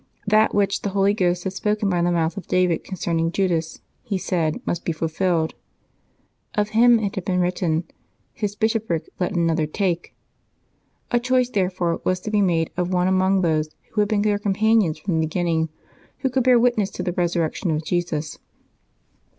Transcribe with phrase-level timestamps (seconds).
[0.25, 3.81] That which the Holy Ghost had spoken by the mouth of David concern ing Judas,
[4.01, 5.53] he said, must be fulfilled.
[6.55, 7.83] Of him it had been written,"
[8.43, 10.15] His bishopric let another take."
[11.11, 14.23] A choice, there fore, was to be made of one among those who had been
[14.23, 15.69] their companions from the beginning,
[16.21, 18.39] who could bear wit ness to the Resurrection of Jesus.